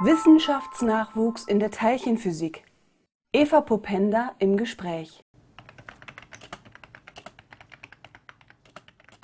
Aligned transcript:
Wissenschaftsnachwuchs 0.00 1.44
in 1.44 1.60
der 1.60 1.70
Teilchenphysik. 1.70 2.64
Eva 3.32 3.60
Popenda 3.60 4.32
im 4.40 4.56
Gespräch. 4.56 5.22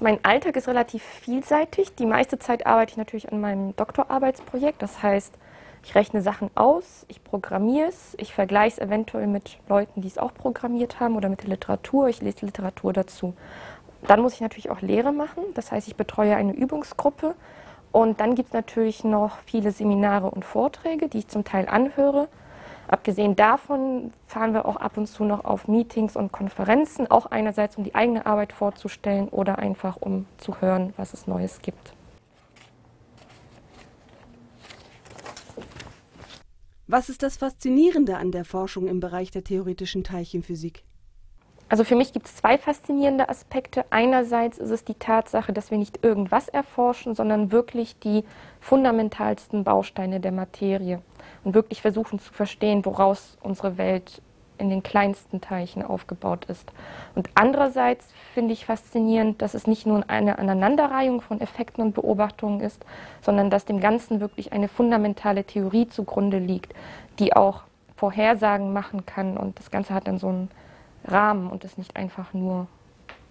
Mein 0.00 0.24
Alltag 0.24 0.54
ist 0.54 0.68
relativ 0.68 1.02
vielseitig. 1.02 1.96
Die 1.96 2.06
meiste 2.06 2.38
Zeit 2.38 2.66
arbeite 2.66 2.92
ich 2.92 2.96
natürlich 2.98 3.32
an 3.32 3.40
meinem 3.40 3.74
Doktorarbeitsprojekt. 3.74 4.80
Das 4.80 5.02
heißt, 5.02 5.34
ich 5.82 5.94
rechne 5.96 6.22
Sachen 6.22 6.50
aus, 6.54 7.04
ich 7.08 7.24
programmiere 7.24 7.88
es, 7.88 8.14
ich 8.18 8.32
vergleiche 8.32 8.80
es 8.80 8.86
eventuell 8.86 9.26
mit 9.26 9.58
Leuten, 9.68 10.02
die 10.02 10.08
es 10.08 10.18
auch 10.18 10.34
programmiert 10.34 11.00
haben 11.00 11.16
oder 11.16 11.28
mit 11.28 11.42
der 11.42 11.48
Literatur. 11.48 12.08
Ich 12.08 12.20
lese 12.20 12.46
Literatur 12.46 12.92
dazu. 12.92 13.34
Dann 14.06 14.20
muss 14.20 14.34
ich 14.34 14.40
natürlich 14.40 14.70
auch 14.70 14.82
Lehre 14.82 15.12
machen. 15.12 15.42
Das 15.54 15.72
heißt, 15.72 15.88
ich 15.88 15.96
betreue 15.96 16.36
eine 16.36 16.52
Übungsgruppe. 16.52 17.34
Und 17.92 18.20
dann 18.20 18.34
gibt 18.34 18.48
es 18.48 18.52
natürlich 18.52 19.04
noch 19.04 19.38
viele 19.46 19.72
Seminare 19.72 20.30
und 20.30 20.44
Vorträge, 20.44 21.08
die 21.08 21.18
ich 21.18 21.28
zum 21.28 21.44
Teil 21.44 21.68
anhöre. 21.68 22.28
Abgesehen 22.86 23.36
davon 23.36 24.12
fahren 24.26 24.52
wir 24.52 24.66
auch 24.66 24.76
ab 24.76 24.96
und 24.96 25.06
zu 25.06 25.24
noch 25.24 25.44
auf 25.44 25.68
Meetings 25.68 26.16
und 26.16 26.32
Konferenzen, 26.32 27.08
auch 27.10 27.26
einerseits 27.26 27.76
um 27.76 27.84
die 27.84 27.94
eigene 27.94 28.26
Arbeit 28.26 28.52
vorzustellen 28.52 29.28
oder 29.28 29.58
einfach 29.58 29.96
um 29.96 30.26
zu 30.38 30.60
hören, 30.60 30.92
was 30.96 31.12
es 31.12 31.26
Neues 31.26 31.60
gibt. 31.62 31.94
Was 36.88 37.08
ist 37.08 37.22
das 37.22 37.36
Faszinierende 37.36 38.16
an 38.16 38.32
der 38.32 38.44
Forschung 38.44 38.88
im 38.88 38.98
Bereich 38.98 39.30
der 39.30 39.44
theoretischen 39.44 40.02
Teilchenphysik? 40.02 40.82
Also 41.70 41.84
für 41.84 41.94
mich 41.94 42.12
gibt 42.12 42.26
es 42.26 42.34
zwei 42.34 42.58
faszinierende 42.58 43.28
Aspekte. 43.28 43.84
Einerseits 43.90 44.58
ist 44.58 44.70
es 44.70 44.84
die 44.84 44.94
Tatsache, 44.94 45.52
dass 45.52 45.70
wir 45.70 45.78
nicht 45.78 46.04
irgendwas 46.04 46.48
erforschen, 46.48 47.14
sondern 47.14 47.52
wirklich 47.52 47.96
die 48.00 48.24
fundamentalsten 48.58 49.62
Bausteine 49.62 50.18
der 50.18 50.32
Materie 50.32 51.00
und 51.44 51.54
wirklich 51.54 51.80
versuchen 51.80 52.18
zu 52.18 52.32
verstehen, 52.32 52.84
woraus 52.84 53.38
unsere 53.40 53.78
Welt 53.78 54.20
in 54.58 54.68
den 54.68 54.82
kleinsten 54.82 55.40
Teilchen 55.40 55.84
aufgebaut 55.84 56.44
ist. 56.46 56.72
Und 57.14 57.30
andererseits 57.34 58.04
finde 58.34 58.52
ich 58.52 58.66
faszinierend, 58.66 59.40
dass 59.40 59.54
es 59.54 59.68
nicht 59.68 59.86
nur 59.86 60.02
eine 60.10 60.40
Aneinanderreihung 60.40 61.20
von 61.20 61.40
Effekten 61.40 61.82
und 61.82 61.94
Beobachtungen 61.94 62.60
ist, 62.60 62.84
sondern 63.22 63.48
dass 63.48 63.64
dem 63.64 63.78
Ganzen 63.78 64.18
wirklich 64.18 64.52
eine 64.52 64.66
fundamentale 64.66 65.44
Theorie 65.44 65.86
zugrunde 65.86 66.38
liegt, 66.38 66.74
die 67.20 67.32
auch 67.32 67.62
Vorhersagen 67.94 68.72
machen 68.72 69.06
kann 69.06 69.36
und 69.36 69.56
das 69.60 69.70
Ganze 69.70 69.94
hat 69.94 70.08
dann 70.08 70.18
so 70.18 70.28
einen 70.28 70.50
Rahmen 71.04 71.50
und 71.50 71.64
ist 71.64 71.78
nicht 71.78 71.96
einfach 71.96 72.32
nur 72.32 72.66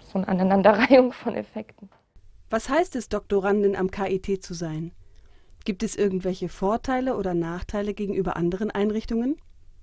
so 0.00 0.18
eine 0.18 0.28
Aneinanderreihung 0.28 1.12
von 1.12 1.34
Effekten. 1.34 1.88
Was 2.50 2.68
heißt 2.68 2.96
es, 2.96 3.08
Doktorandin 3.08 3.76
am 3.76 3.90
KIT 3.90 4.44
zu 4.44 4.54
sein? 4.54 4.92
Gibt 5.64 5.82
es 5.82 5.96
irgendwelche 5.96 6.48
Vorteile 6.48 7.16
oder 7.16 7.34
Nachteile 7.34 7.94
gegenüber 7.94 8.36
anderen 8.36 8.70
Einrichtungen? 8.70 9.36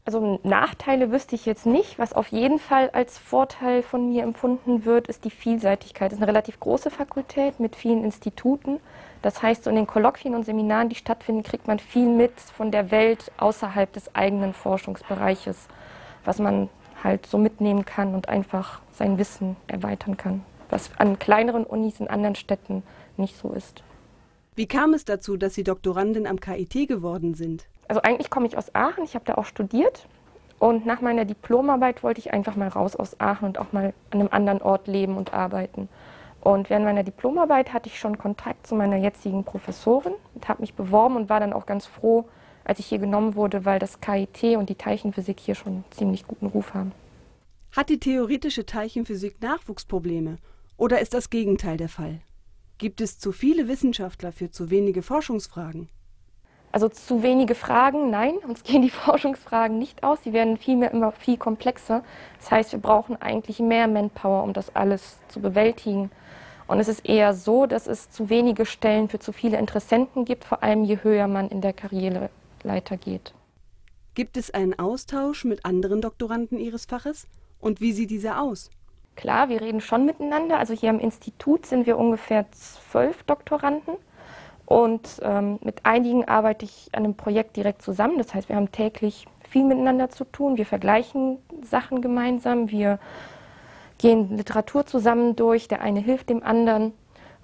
Also 0.05 0.39
Nachteile 0.43 1.11
wüsste 1.11 1.35
ich 1.35 1.45
jetzt 1.45 1.65
nicht. 1.65 1.99
Was 1.99 2.13
auf 2.13 2.29
jeden 2.29 2.59
Fall 2.59 2.89
als 2.91 3.17
Vorteil 3.17 3.83
von 3.83 4.09
mir 4.09 4.23
empfunden 4.23 4.85
wird, 4.85 5.07
ist 5.07 5.23
die 5.23 5.29
Vielseitigkeit. 5.29 6.11
Es 6.11 6.17
ist 6.17 6.21
eine 6.21 6.31
relativ 6.31 6.59
große 6.59 6.89
Fakultät 6.89 7.59
mit 7.59 7.75
vielen 7.75 8.03
Instituten. 8.03 8.79
Das 9.21 9.41
heißt, 9.41 9.63
so 9.63 9.69
in 9.69 9.75
den 9.75 9.87
Kolloquien 9.87 10.35
und 10.35 10.45
Seminaren, 10.45 10.89
die 10.89 10.95
stattfinden, 10.95 11.43
kriegt 11.43 11.67
man 11.67 11.79
viel 11.79 12.07
mit 12.07 12.39
von 12.39 12.71
der 12.71 12.91
Welt 12.91 13.31
außerhalb 13.37 13.91
des 13.93 14.15
eigenen 14.15 14.53
Forschungsbereiches, 14.53 15.67
was 16.25 16.39
man 16.39 16.69
halt 17.03 17.25
so 17.25 17.37
mitnehmen 17.37 17.85
kann 17.85 18.13
und 18.13 18.29
einfach 18.29 18.81
sein 18.91 19.17
Wissen 19.17 19.55
erweitern 19.67 20.17
kann, 20.17 20.43
was 20.69 20.91
an 20.97 21.19
kleineren 21.19 21.63
Unis 21.63 21.99
in 21.99 22.07
anderen 22.07 22.35
Städten 22.35 22.83
nicht 23.17 23.37
so 23.37 23.51
ist. 23.51 23.83
Wie 24.55 24.67
kam 24.67 24.93
es 24.93 25.05
dazu, 25.05 25.37
dass 25.37 25.53
Sie 25.53 25.63
Doktorandin 25.63 26.27
am 26.27 26.39
KIT 26.39 26.87
geworden 26.87 27.33
sind? 27.33 27.65
Also 27.87 28.01
eigentlich 28.01 28.29
komme 28.29 28.47
ich 28.47 28.57
aus 28.57 28.75
Aachen, 28.75 29.03
ich 29.03 29.15
habe 29.15 29.25
da 29.25 29.35
auch 29.35 29.45
studiert 29.45 30.07
und 30.59 30.85
nach 30.85 31.01
meiner 31.01 31.25
Diplomarbeit 31.25 32.03
wollte 32.03 32.19
ich 32.19 32.33
einfach 32.33 32.55
mal 32.55 32.67
raus 32.67 32.95
aus 32.95 33.19
Aachen 33.19 33.47
und 33.47 33.57
auch 33.57 33.71
mal 33.71 33.93
an 34.11 34.19
einem 34.19 34.29
anderen 34.31 34.61
Ort 34.61 34.87
leben 34.87 35.17
und 35.17 35.33
arbeiten. 35.33 35.87
Und 36.41 36.69
während 36.69 36.85
meiner 36.85 37.03
Diplomarbeit 37.03 37.73
hatte 37.73 37.89
ich 37.89 37.99
schon 37.99 38.17
Kontakt 38.17 38.67
zu 38.67 38.75
meiner 38.75 38.97
jetzigen 38.97 39.43
Professorin 39.43 40.13
und 40.35 40.47
habe 40.47 40.61
mich 40.61 40.73
beworben 40.73 41.15
und 41.15 41.29
war 41.29 41.39
dann 41.39 41.53
auch 41.53 41.65
ganz 41.65 41.85
froh, 41.85 42.25
als 42.63 42.79
ich 42.79 42.87
hier 42.87 42.99
genommen 42.99 43.35
wurde, 43.35 43.65
weil 43.65 43.79
das 43.79 44.01
KIT 44.01 44.57
und 44.57 44.69
die 44.69 44.75
Teilchenphysik 44.75 45.39
hier 45.39 45.55
schon 45.55 45.83
ziemlich 45.91 46.27
guten 46.27 46.47
Ruf 46.47 46.73
haben. 46.73 46.91
Hat 47.75 47.89
die 47.89 47.99
theoretische 47.99 48.65
Teilchenphysik 48.65 49.41
Nachwuchsprobleme 49.41 50.37
oder 50.77 50.99
ist 51.01 51.13
das 51.13 51.29
Gegenteil 51.29 51.77
der 51.77 51.89
Fall? 51.89 52.21
Gibt 52.77 53.01
es 53.01 53.19
zu 53.19 53.31
viele 53.31 53.67
Wissenschaftler 53.67 54.31
für 54.31 54.49
zu 54.49 54.69
wenige 54.69 55.01
Forschungsfragen? 55.01 55.89
Also 56.71 56.87
zu 56.87 57.23
wenige 57.23 57.55
Fragen, 57.55 58.09
nein, 58.09 58.37
uns 58.47 58.63
gehen 58.63 58.81
die 58.81 58.89
Forschungsfragen 58.89 59.77
nicht 59.77 60.03
aus. 60.03 60.23
Sie 60.23 60.33
werden 60.33 60.57
vielmehr 60.57 60.91
immer 60.91 61.11
viel 61.11 61.37
komplexer. 61.37 62.03
Das 62.39 62.51
heißt, 62.51 62.71
wir 62.71 62.79
brauchen 62.79 63.21
eigentlich 63.21 63.59
mehr 63.59 63.87
Manpower, 63.87 64.43
um 64.43 64.53
das 64.53 64.75
alles 64.75 65.19
zu 65.27 65.41
bewältigen. 65.41 66.11
Und 66.67 66.79
es 66.79 66.87
ist 66.87 67.07
eher 67.07 67.33
so, 67.33 67.65
dass 67.65 67.87
es 67.87 68.11
zu 68.11 68.29
wenige 68.29 68.65
Stellen 68.65 69.09
für 69.09 69.19
zu 69.19 69.33
viele 69.33 69.57
Interessenten 69.57 70.23
gibt, 70.23 70.45
vor 70.45 70.61
allem 70.61 70.83
je 70.83 70.99
höher 71.01 71.27
man 71.27 71.49
in 71.49 71.61
der 71.61 71.73
Karriere 71.73 72.29
Leiter 72.63 72.97
geht. 72.97 73.33
Gibt 74.15 74.37
es 74.37 74.51
einen 74.51 74.77
Austausch 74.77 75.45
mit 75.45 75.65
anderen 75.65 76.01
Doktoranden 76.01 76.59
Ihres 76.59 76.85
Faches? 76.85 77.27
Und 77.59 77.81
wie 77.81 77.93
sieht 77.93 78.09
dieser 78.09 78.41
aus? 78.41 78.69
Klar, 79.15 79.49
wir 79.49 79.61
reden 79.61 79.81
schon 79.81 80.05
miteinander. 80.05 80.59
Also 80.59 80.73
hier 80.73 80.89
am 80.89 80.99
Institut 80.99 81.65
sind 81.65 81.85
wir 81.85 81.97
ungefähr 81.97 82.49
zwölf 82.51 83.23
Doktoranden. 83.23 83.95
Und 84.65 85.19
ähm, 85.23 85.59
mit 85.61 85.85
einigen 85.85 86.27
arbeite 86.27 86.63
ich 86.65 86.89
an 86.93 87.03
einem 87.03 87.15
Projekt 87.15 87.55
direkt 87.55 87.81
zusammen. 87.81 88.17
Das 88.17 88.33
heißt, 88.33 88.49
wir 88.49 88.55
haben 88.55 88.71
täglich 88.71 89.25
viel 89.49 89.63
miteinander 89.63 90.09
zu 90.09 90.25
tun. 90.25 90.57
Wir 90.57 90.65
vergleichen 90.65 91.39
Sachen 91.63 92.01
gemeinsam. 92.01 92.69
Wir 92.69 92.99
gehen 93.97 94.37
Literatur 94.37 94.85
zusammen 94.85 95.35
durch. 95.35 95.67
Der 95.67 95.81
eine 95.81 95.99
hilft 95.99 96.29
dem 96.29 96.43
anderen. 96.43 96.93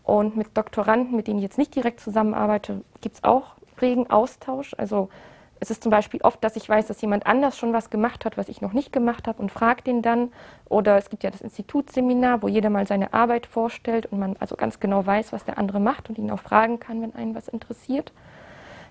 Und 0.03 0.37
mit 0.37 0.55
Doktoranden, 0.55 1.15
mit 1.15 1.27
denen 1.27 1.39
ich 1.39 1.43
jetzt 1.43 1.57
nicht 1.57 1.75
direkt 1.75 1.99
zusammenarbeite, 1.99 2.81
gibt 3.01 3.15
es 3.15 3.23
auch 3.23 3.55
regen 3.81 4.09
Austausch. 4.09 4.73
Also 4.77 5.09
es 5.59 5.71
ist 5.71 5.83
zum 5.83 5.89
Beispiel 5.89 6.21
oft, 6.21 6.43
dass 6.43 6.55
ich 6.55 6.67
weiß, 6.67 6.87
dass 6.87 7.01
jemand 7.01 7.25
anders 7.25 7.57
schon 7.57 7.73
was 7.73 7.89
gemacht 7.89 8.25
hat, 8.25 8.37
was 8.37 8.49
ich 8.49 8.61
noch 8.61 8.73
nicht 8.73 8.91
gemacht 8.91 9.27
habe 9.27 9.41
und 9.41 9.51
frage 9.51 9.83
den 9.83 10.01
dann. 10.01 10.31
Oder 10.67 10.97
es 10.97 11.09
gibt 11.09 11.23
ja 11.23 11.31
das 11.31 11.41
Institutsseminar, 11.41 12.41
wo 12.41 12.47
jeder 12.47 12.69
mal 12.69 12.85
seine 12.85 13.13
Arbeit 13.13 13.45
vorstellt 13.45 14.07
und 14.07 14.19
man 14.19 14.35
also 14.39 14.55
ganz 14.55 14.79
genau 14.79 15.05
weiß, 15.05 15.31
was 15.31 15.45
der 15.45 15.57
andere 15.57 15.79
macht 15.79 16.09
und 16.09 16.17
ihn 16.17 16.31
auch 16.31 16.39
fragen 16.39 16.79
kann, 16.79 17.01
wenn 17.01 17.15
einen 17.15 17.35
was 17.35 17.47
interessiert. 17.47 18.11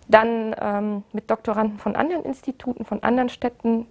Dann 0.08 0.54
ähm, 0.60 1.02
mit 1.12 1.30
Doktoranden 1.30 1.78
von 1.78 1.96
anderen 1.96 2.24
Instituten, 2.24 2.84
von 2.84 3.02
anderen 3.02 3.28
Städten 3.28 3.86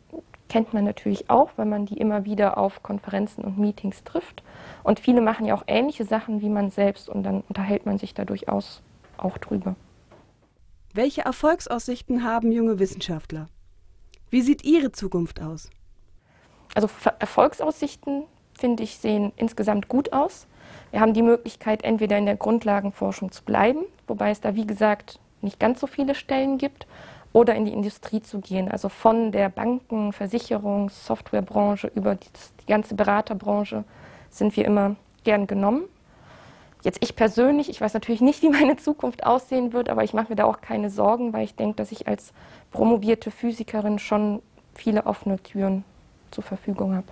kennt 0.49 0.73
man 0.73 0.83
natürlich 0.83 1.29
auch, 1.29 1.51
weil 1.55 1.65
man 1.65 1.85
die 1.85 1.97
immer 1.97 2.25
wieder 2.25 2.57
auf 2.57 2.83
Konferenzen 2.83 3.43
und 3.43 3.57
Meetings 3.57 4.03
trifft. 4.03 4.43
Und 4.83 4.99
viele 4.99 5.21
machen 5.21 5.45
ja 5.45 5.55
auch 5.55 5.63
ähnliche 5.67 6.05
Sachen 6.05 6.41
wie 6.41 6.49
man 6.49 6.69
selbst 6.69 7.09
und 7.09 7.23
dann 7.23 7.41
unterhält 7.47 7.85
man 7.85 7.97
sich 7.97 8.13
da 8.13 8.25
durchaus 8.25 8.83
auch 9.17 9.37
drüber. 9.37 9.75
Welche 10.95 11.21
Erfolgsaussichten 11.21 12.23
haben 12.23 12.51
junge 12.51 12.77
Wissenschaftler? 12.77 13.47
Wie 14.29 14.43
sieht 14.43 14.63
Ihre 14.63 14.91
Zukunft 14.91 15.41
aus? 15.41 15.71
Also 16.75 16.87
Erfolgsaussichten, 17.17 18.25
finde 18.55 18.83
ich, 18.83 18.97
sehen 18.99 19.31
insgesamt 19.35 19.87
gut 19.87 20.13
aus. 20.13 20.45
Wir 20.91 20.99
haben 20.99 21.15
die 21.15 21.23
Möglichkeit, 21.23 21.83
entweder 21.83 22.19
in 22.19 22.27
der 22.27 22.35
Grundlagenforschung 22.35 23.31
zu 23.31 23.43
bleiben, 23.43 23.85
wobei 24.05 24.29
es 24.29 24.39
da, 24.39 24.53
wie 24.53 24.67
gesagt, 24.67 25.19
nicht 25.41 25.59
ganz 25.59 25.79
so 25.79 25.87
viele 25.87 26.13
Stellen 26.13 26.59
gibt, 26.59 26.85
oder 27.31 27.55
in 27.55 27.65
die 27.65 27.73
Industrie 27.73 28.21
zu 28.21 28.39
gehen. 28.39 28.69
Also 28.69 28.87
von 28.87 29.31
der 29.31 29.49
Banken-, 29.49 30.11
Versicherungs-, 30.11 31.07
Softwarebranche 31.07 31.91
über 31.95 32.13
die, 32.13 32.27
ganze 32.67 32.93
Beraterbranche 32.93 33.83
sind 34.29 34.55
wir 34.55 34.65
immer 34.65 34.95
gern 35.23 35.47
genommen. 35.47 35.85
Jetzt 36.83 36.99
ich 37.01 37.15
persönlich, 37.15 37.69
ich 37.69 37.79
weiß 37.79 37.93
natürlich 37.93 38.21
nicht, 38.21 38.41
wie 38.41 38.49
meine 38.49 38.75
Zukunft 38.75 39.25
aussehen 39.25 39.71
wird, 39.71 39.89
aber 39.89 40.03
ich 40.03 40.13
mache 40.13 40.29
mir 40.29 40.35
da 40.35 40.43
auch 40.43 40.59
keine 40.59 40.89
Sorgen, 40.89 41.31
weil 41.31 41.45
ich 41.45 41.55
denke, 41.55 41.77
dass 41.77 41.91
ich 41.93 42.07
als 42.07 42.33
promovierte 42.71 43.31
Physikerin 43.31 43.99
schon 43.99 44.41
viele 44.75 45.05
offene 45.05 45.41
Türen 45.41 45.85
zur 46.31 46.43
Verfügung 46.43 46.95
habe. 46.95 47.07